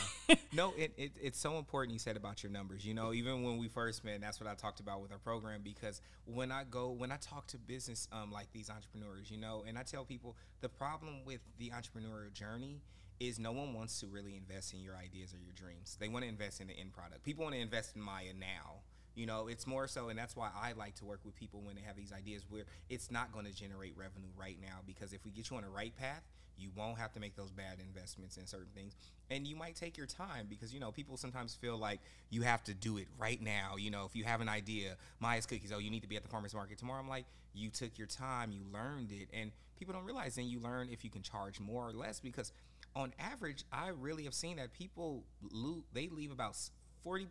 [0.53, 2.87] no, it, it, it's so important you said about your numbers.
[2.87, 5.63] You know, even when we first met, that's what I talked about with our program
[5.65, 9.65] because when I go, when I talk to business um, like these entrepreneurs, you know,
[9.67, 12.83] and I tell people the problem with the entrepreneurial journey
[13.19, 15.97] is no one wants to really invest in your ideas or your dreams.
[15.99, 17.25] They want to invest in the end product.
[17.25, 18.83] People want to invest in Maya now.
[19.19, 21.75] You know, it's more so, and that's why I like to work with people when
[21.75, 24.79] they have these ideas where it's not going to generate revenue right now.
[24.87, 26.23] Because if we get you on the right path,
[26.57, 28.95] you won't have to make those bad investments in certain things.
[29.29, 31.99] And you might take your time because, you know, people sometimes feel like
[32.31, 33.75] you have to do it right now.
[33.77, 36.23] You know, if you have an idea, Maya's Cookies, oh, you need to be at
[36.23, 37.01] the farmer's market tomorrow.
[37.01, 39.29] I'm like, you took your time, you learned it.
[39.33, 42.53] And people don't realize then you learn if you can charge more or less because
[42.95, 46.57] on average, I really have seen that people, lo- they leave about
[47.05, 47.27] 40%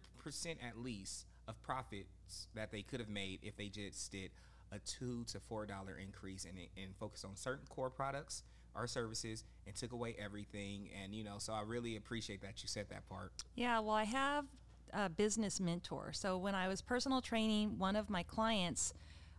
[0.66, 4.32] at least of profits that they could have made if they just did
[4.72, 8.44] a two to four dollar increase and, and focus on certain core products
[8.78, 10.90] our services and took away everything.
[11.04, 13.32] And you know, so I really appreciate that you said that part.
[13.56, 14.46] Yeah, well, I have
[14.94, 16.14] a business mentor.
[16.14, 18.94] So when I was personal training, one of my clients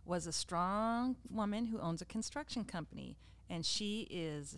[0.05, 3.15] was a strong woman who owns a construction company,
[3.49, 4.57] and she is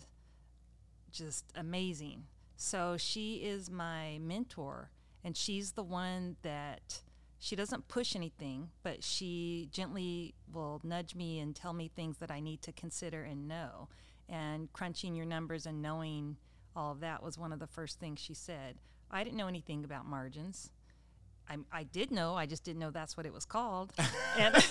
[1.10, 2.24] just amazing.
[2.56, 4.90] So she is my mentor,
[5.24, 7.00] and she's the one that
[7.44, 12.30] she doesn't push anything, but she gently will nudge me and tell me things that
[12.30, 13.88] I need to consider and know.
[14.28, 16.36] And crunching your numbers and knowing
[16.76, 18.76] all of that was one of the first things she said.
[19.10, 20.70] I didn't know anything about margins.
[21.50, 23.92] I, I did know, I just didn't know that's what it was called.
[24.38, 24.54] and,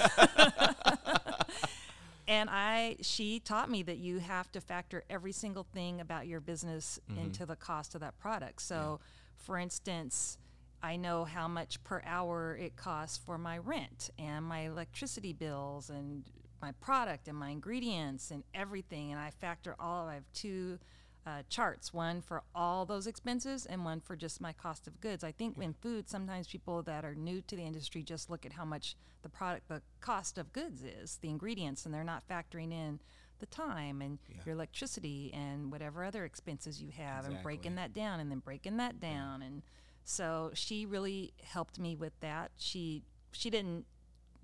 [2.26, 6.40] and I, she taught me that you have to factor every single thing about your
[6.40, 7.20] business Mm-hmm.
[7.26, 8.62] into the cost of that product.
[8.62, 9.02] So,
[9.36, 10.38] for instance,
[10.84, 15.90] I know how much per hour it costs for my rent and my electricity bills
[15.90, 16.24] and
[16.62, 19.12] my product and my ingredients and everything.
[19.12, 20.80] And I factor all, I have two
[21.26, 25.24] uh, charts one for all those expenses and one for just my cost of goods.
[25.24, 28.54] I think in food, sometimes people that are new to the industry just look at
[28.54, 32.72] how much the product, the cost of goods is, the ingredients, and they're not factoring
[32.72, 33.00] in
[33.38, 34.38] the time and Yeah.
[34.46, 38.78] your electricity and whatever other expenses you have and breaking that down and then breaking
[38.78, 39.62] that down and
[40.04, 43.86] so she really helped me with that she she didn't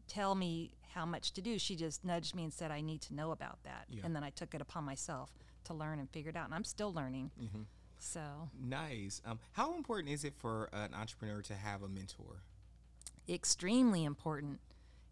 [0.07, 3.13] tell me how much to do she just nudged me and said i need to
[3.13, 4.01] know about that Yeah.
[4.05, 5.31] and then i took it upon myself
[5.65, 7.61] to learn and figure it out and i'm still learning Mm-hmm.
[7.99, 9.21] so Nice.
[9.25, 12.41] Um, how important is it for an entrepreneur to have a mentor?
[13.27, 14.59] extremely important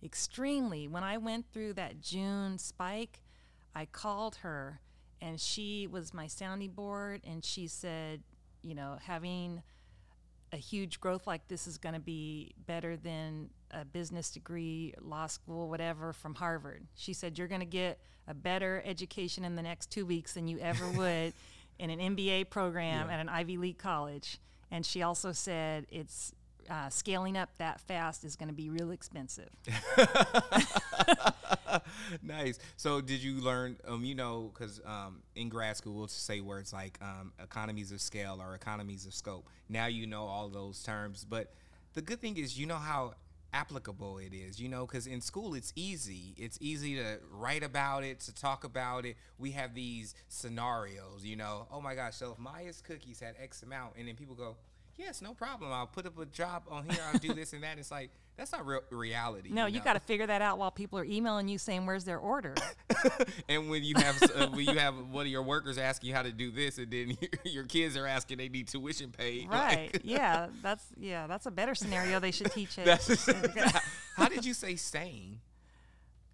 [0.03, 3.21] extremely when i went through that june spike
[3.73, 4.79] i called her
[5.21, 8.21] and she was my sounding board and she said
[8.61, 9.61] you know having
[10.55, 15.27] a huge growth like this is going to be better than a business degree law
[15.27, 16.87] school whatever from harvard.
[16.95, 20.47] She said you're going to get a better education in the next two weeks than
[20.47, 21.33] you ever would
[21.77, 23.13] in an mba program Yeah.
[23.15, 24.39] at an ivy league college.
[24.71, 26.31] And she also said it's
[26.69, 29.49] uh, scaling up that fast is going to be real expensive
[32.21, 32.59] nice.
[32.77, 33.77] So, did you learn?
[33.87, 38.01] Um, you know, because um, in grad school, we'll say words like um, economies of
[38.01, 39.47] scale or economies of scope.
[39.69, 41.53] Now you know all those terms, but
[41.93, 43.13] the good thing is you know how
[43.53, 44.59] applicable it is.
[44.59, 46.33] You know, because in school it's easy.
[46.37, 49.15] It's easy to write about it, to talk about it.
[49.37, 51.23] We have these scenarios.
[51.23, 52.15] You know, oh my gosh.
[52.15, 54.57] So if Maya's cookies had X amount, and then people go.
[54.97, 55.73] Yes, no problem.
[55.73, 57.01] I'll put up a job on here.
[57.11, 57.77] I'll do this and that.
[57.77, 59.49] It's like that's not real reality.
[59.51, 59.83] no you know?
[59.83, 62.53] got to figure that out while people are emailing you saying where's their order
[63.49, 66.21] and when you have uh, when you have one of your workers asking you how
[66.21, 69.49] to do this, and then your, kids are asking they need tuition paid.
[69.49, 72.87] right like, yeah that's yeah that's a better scenario they should teach it
[74.15, 75.39] how did you say staying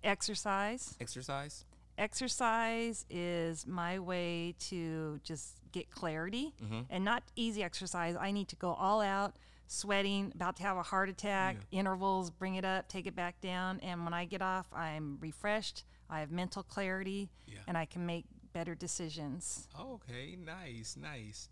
[0.03, 1.65] exercise exercise?
[1.97, 6.53] exercise is my way to just get clarity
[6.89, 8.15] and not easy exercise.
[8.19, 9.35] I need to go all out,
[9.71, 13.79] sweating, about to have a heart attack, intervals, bring it up, take it back down.
[13.81, 17.59] And when I get off, I'm refreshed, I have mental clarity, Yeah.
[17.67, 19.67] and I can make better decisions.
[19.79, 21.47] Okay, nice, nice.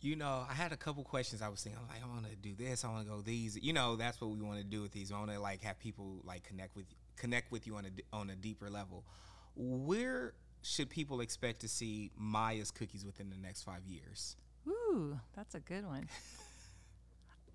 [0.00, 1.42] You know, I had a couple questions.
[1.42, 2.84] I was thinking, I'm like, I want to do this.
[2.84, 3.56] I want to go these.
[3.62, 5.12] You know, that's what we want to do with these.
[5.12, 8.30] We want to like have people like connect with connect with you on a on
[8.30, 9.04] a deeper level.
[9.54, 14.36] Where should people expect to see Maya's cookies within the next five years?
[14.66, 16.08] Ooh, that's a good one.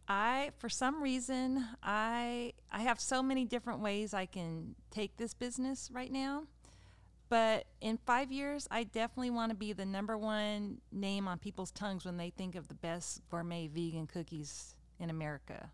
[0.07, 5.33] I, for some reason, I I have so many different ways I can take this
[5.33, 6.43] business right now.
[7.27, 11.71] But in five years, I definitely want to be the number one name on people's
[11.71, 15.71] tongues when they think of the best gourmet vegan cookies in America.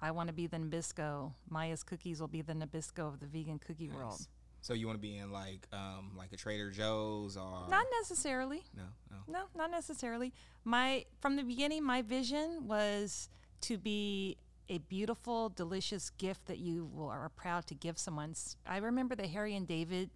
[0.00, 1.32] I want to be the Nabisco.
[1.50, 4.26] Maya's cookies will be the Nabisco of the vegan cookie world.
[4.62, 8.62] So you want to be in like um like a Trader Joe's or Not necessarily.
[8.76, 10.32] no no No, not necessarily.
[10.64, 13.28] My from the beginning, my vision was
[13.62, 14.36] to be
[14.68, 18.34] a beautiful, delicious gift that you will, are proud to give someone.
[18.66, 20.10] I remember the Harry and David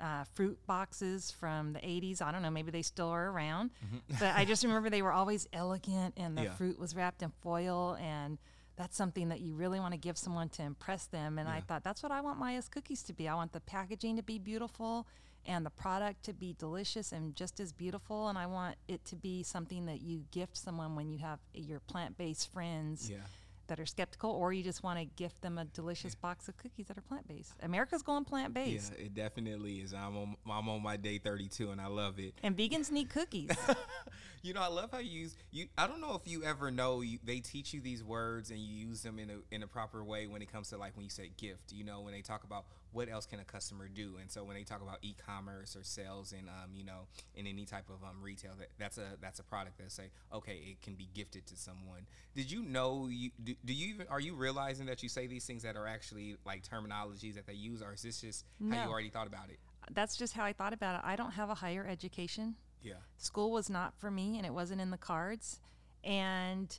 [0.00, 2.20] uh, fruit boxes from the 80s.
[2.20, 3.70] I don't know, maybe they still are around,
[4.18, 6.50] but I just remember they were always elegant and the Yeah.
[6.54, 8.38] fruit was wrapped in foil and.
[8.76, 11.38] That's something that you really want to give someone to impress them.
[11.38, 13.28] And I thought that's what I want Maya's cookies to be.
[13.28, 15.06] I want the packaging to be beautiful
[15.46, 18.28] and the product to be delicious and just as beautiful.
[18.28, 21.80] And I want it to be something that you gift someone when you have your
[21.80, 23.18] plant based friends yeah
[23.66, 26.86] that are skeptical, or you just want to gift them a delicious box of cookies
[26.86, 27.52] that are plant based.
[27.62, 28.92] America's going plant based.
[28.98, 29.94] yeah it definitely is.
[29.94, 32.34] I'm on I'm on my day 32 and I love it.
[32.42, 33.50] And vegans need cookies.
[34.44, 35.68] You know, I love how you use you.
[35.78, 38.88] I don't know if you ever know you, they teach you these words and you
[38.88, 41.10] use them in a in a proper way when it comes to like when you
[41.10, 41.72] say gift.
[41.72, 44.16] You know, when they talk about what else can a customer do?
[44.20, 47.64] And so when they talk about e-commerce or sales and um, you know in any
[47.64, 50.92] type of um, retail, that, that's a that's a product that say okay, it can
[50.92, 52.02] be gifted to someone.
[52.36, 55.46] Did you know you do, do you even are you realizing that you say these
[55.46, 58.90] things that are actually like terminologies that they use, or is this just how you
[58.90, 59.58] already thought about it?
[59.90, 61.00] That's just how I thought about it.
[61.02, 62.56] I don't have a higher education.
[62.84, 62.94] Yeah.
[63.16, 65.60] School was not for me and it wasn't in the cards.
[66.04, 66.78] And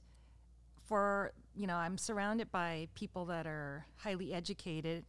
[0.88, 5.04] for, you know, I'm surrounded by people that are highly educated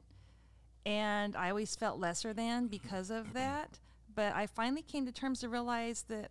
[0.87, 3.79] and I always felt lesser than because of that.
[4.15, 6.31] But I finally came to terms to realize that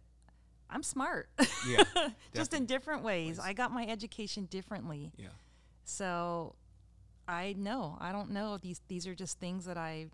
[0.69, 1.29] I'm smart.
[1.67, 1.83] Yeah,
[2.33, 3.37] just in different ways.
[3.37, 5.11] I got my education differently.
[5.17, 5.27] Yeah.
[5.83, 6.55] So
[7.27, 7.97] I know.
[7.99, 8.57] I don't know.
[8.57, 10.07] These these are just things that I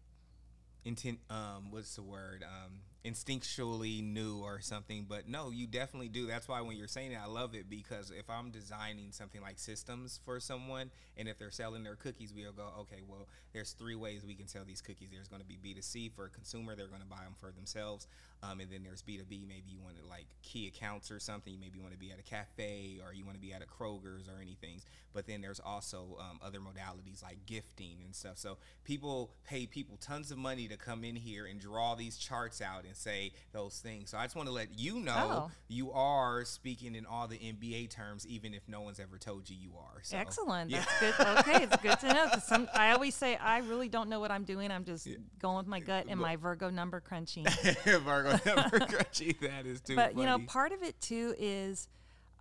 [0.83, 6.27] intent um what's the word um instinctually knew or something but no you definitely do.
[6.27, 9.57] That's why when you're saying it i love it because if i'm designing something like
[9.57, 13.95] systems for someone and if they're selling their cookies we'll go okay well there's three
[13.95, 15.09] ways we can sell these cookies.
[15.11, 18.07] There's going to be b2c for a consumer they're going to buy them for themselves
[18.43, 21.59] um, and then there's b2b maybe you want to like key accounts or something You
[21.59, 23.65] maybe you want to be at a cafe or you want to be at a
[23.65, 24.81] kroger's or anything
[25.13, 29.97] but then there's also um, other modalities like gifting and stuff so people pay people
[29.97, 33.79] tons of money to come in here and draw these charts out and say those
[33.79, 35.11] things so i just want to let you know
[35.47, 35.51] Oh.
[35.67, 39.55] you are speaking in all the mba terms even if no one's ever told you
[39.59, 40.69] you are so Excellent.
[40.71, 40.83] yeah.
[40.99, 41.27] That's good.
[41.39, 42.27] Okay, it's good to know.
[42.29, 44.71] 'cause some, I always say I really don't know what I'm doing.
[44.71, 45.07] I'm just
[45.39, 47.45] going with my gut and my Virgo number crunching.
[47.85, 49.37] Virgo crunchy.
[49.41, 50.21] That is too but funny.
[50.21, 51.87] you know, part of it too is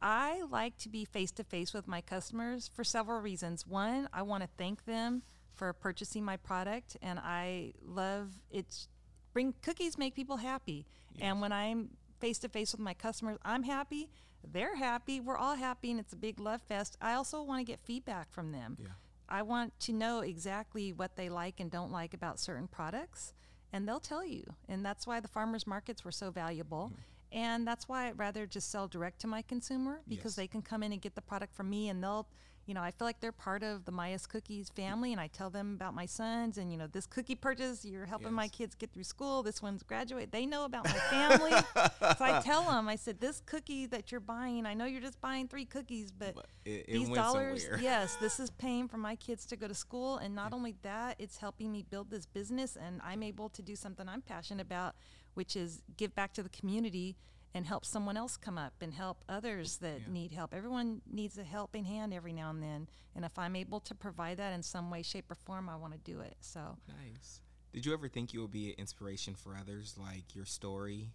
[0.03, 3.67] I like to be face to face with my customers for several reasons.
[3.67, 5.23] One, I want to thank them
[5.55, 8.89] for purchasing my product, and I love it's
[9.33, 10.87] bring cookies make people happy.
[11.21, 14.09] And when I'm face to face with my customers, I'm happy.
[14.43, 15.21] They're happy.
[15.21, 16.97] We're all happy, and it's a big love fest.
[17.01, 18.79] I also want to get feedback from them.
[18.81, 18.89] Yeah.
[19.29, 23.33] I want to know exactly what they like and don't like about certain products,
[23.73, 24.45] and they'll tell you.
[24.69, 26.91] And that's why the farmers markets were so valuable.
[26.93, 27.39] Mm-hmm.
[27.39, 30.37] And that's why I'd rather just sell direct to my consumer because Yes.
[30.37, 32.27] they can come in and get the product from me and they'll,
[32.71, 35.51] you know, I feel like they're part of the Maya's Cookies family and I tell
[35.51, 38.93] them about my sons and, you know, this cookie purchase, you're helping my kids get
[38.93, 39.43] through school.
[39.43, 40.31] This one's graduate.
[40.31, 41.51] They know about my family.
[41.51, 45.21] so I tell them, I said, this cookie that you're buying, I know you're just
[45.21, 47.81] buying three cookies, but, But it- it these dollars, somewhere.
[47.83, 50.19] yes, this is paying for my kids to go to school.
[50.19, 53.75] And not only that, it's helping me build this business and I'm able to do
[53.75, 54.95] something I'm passionate about,
[55.35, 57.17] which is give back to the community
[57.55, 60.13] and help someone else come up and help others that Yeah.
[60.13, 60.55] need help.
[60.55, 62.89] Everyone needs a helping hand every now and then.
[63.17, 65.93] And if I'm able to provide that in some way, shape, or form, I want
[65.93, 66.37] to do it.
[66.41, 67.41] So Nice.
[67.73, 71.11] Did you ever think you would be an inspiration for others, like your story?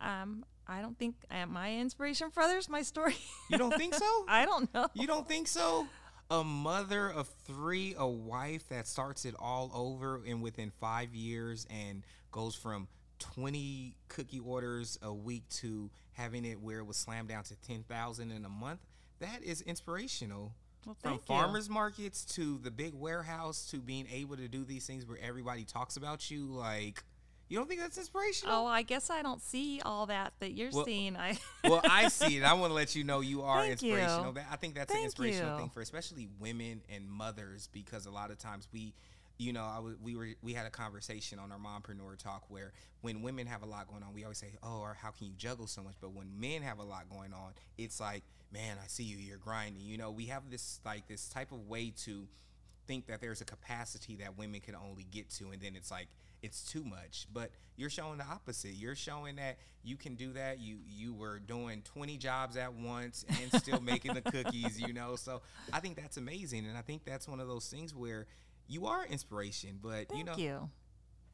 [0.00, 3.16] um, I don't think uh, my inspiration for others, my story.
[3.48, 4.24] You don't think so?
[4.28, 4.88] I don't know.
[4.94, 5.86] You don't think so?
[6.30, 11.66] A mother of three, a wife that starts it all over and within five years
[11.70, 17.28] and goes from 20 cookie orders a week to having it where it was slammed
[17.28, 18.80] down to 10,000 in a month.
[19.20, 20.52] That is inspirational.
[20.84, 21.26] Well, From thank you.
[21.26, 25.64] farmers markets to the big warehouse to being able to do these things where everybody
[25.64, 27.02] talks about you, like,
[27.48, 28.54] you don't think that's inspirational?
[28.54, 31.16] Oh, I guess I don't see all that that you're Well- seeing.
[31.16, 32.42] I well, I see it.
[32.44, 33.94] I want to let you know you are Thank you.
[33.96, 34.32] inspirational.
[34.32, 35.58] That- I think that's an inspirational you.
[35.60, 38.94] thing for especially women and mothers because a lot of times we,
[39.38, 42.72] you know, I w- we were we had a conversation on our mompreneur talk where
[43.02, 45.34] when women have a lot going on, we always say, "Oh, or how can you
[45.36, 48.22] juggle so much?" But when men have a lot going on, it's like,
[48.52, 49.16] "Man, I see you.
[49.18, 52.26] You're grinding." You know, we have this like this type of way to
[52.86, 56.06] think that there's a capacity that women can only get to and then it's like
[56.42, 60.60] it's too much but you're showing the opposite you're showing that you can do that
[60.60, 65.16] you you were doing 20 jobs at once and still making the cookies you know
[65.16, 68.26] so i think that's amazing and i think that's one of those things where
[68.68, 70.68] you are inspiration but you know you.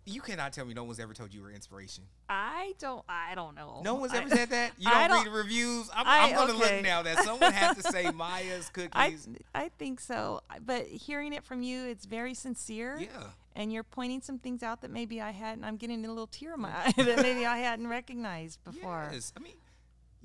[0.04, 3.04] you cannot tell me no one's ever told you were inspiration I don't.
[3.08, 3.82] I don't know.
[3.84, 6.34] no one's I- ever said that you don't, read don't- the reviews i'm, I- I'm
[6.34, 6.76] gonna okay.
[6.76, 10.40] look now that someone had to say maya's I cookies I think so.
[10.64, 12.98] But hearing it from you, it's very sincere.
[13.00, 13.08] yeah
[13.54, 15.62] And you're pointing some things out that maybe I hadn't.
[15.64, 19.10] I'm getting a little tear in my eye that maybe I hadn't recognized before.
[19.12, 19.54] Yes, I mean,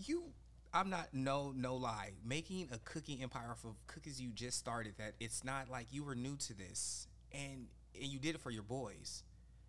[0.05, 0.23] you.
[0.77, 2.11] I'm not no no lie.
[2.23, 4.93] Making a cookie empire off of cookies you just started.
[4.99, 7.65] That it's not like you were new to this, and
[7.99, 9.23] and you did it for your boys.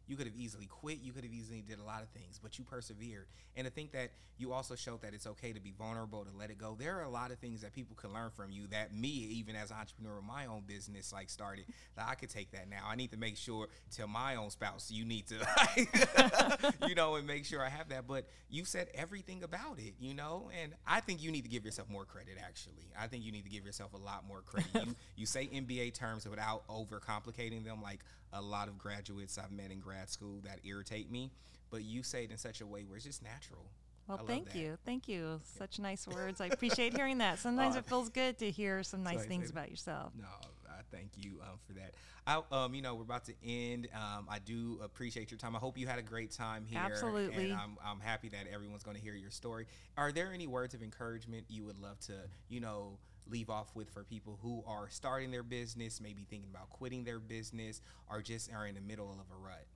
[0.09, 0.99] You could have easily quit.
[1.03, 3.27] You could have easily did a lot of things, but you persevered.
[3.57, 6.51] And to think that you also showed that it's okay to be vulnerable, to let
[6.51, 6.77] it go.
[6.79, 9.57] There are a lot of things that people can learn from you that me, even
[9.57, 11.65] as an entrepreneur my own business, like started,
[11.97, 12.85] that I could take that now.
[12.87, 17.27] I need to make sure tell my own spouse, you need to, you know, and
[17.27, 18.07] make sure I have that.
[18.07, 21.65] But you said everything about it, you know, and I think you need to give
[21.65, 22.35] yourself more credit.
[22.41, 24.87] Actually, I think you need to give yourself a lot more credit.
[24.87, 28.01] you, you say MBA terms without overcomplicating them, like
[28.33, 31.31] a lot of graduates I've met in grad school that irritate me.
[31.71, 33.67] But you say it in such a way where it's just natural.
[34.09, 34.79] Well, thank you.
[34.87, 35.39] Thank you.
[35.59, 36.41] Such nice words.
[36.41, 37.39] I appreciate hearing that.
[37.39, 40.13] Sometimes uh, it feels good to hear some nice things about yourself.
[40.19, 40.27] No,
[40.67, 41.93] I thank you um, for that.
[42.27, 43.89] I, um, you know, we're about to end.
[43.95, 45.57] Um, I do appreciate your time.
[45.57, 46.79] I hope you had a great time here.
[46.79, 47.51] Absolutely.
[47.51, 49.67] And I'm, I'm happy that everyone's going to hear your story.
[49.97, 52.15] Are there any words of encouragement you would love to,
[52.49, 52.99] you know,
[53.31, 57.19] leave off with for people who are starting their business, maybe thinking about quitting their
[57.19, 59.67] business, or just are in the middle of a rut?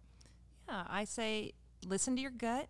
[0.69, 1.53] Yeah, I say
[1.87, 2.69] listen to your gut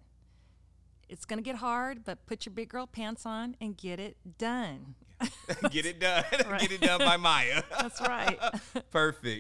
[1.13, 4.17] it's going to get hard, but put your big girl pants on and get it
[4.39, 4.95] done.
[5.71, 6.25] get it done.
[6.59, 7.63] get it done by Maya.
[7.79, 8.39] That's right.
[8.91, 9.27] Perfect.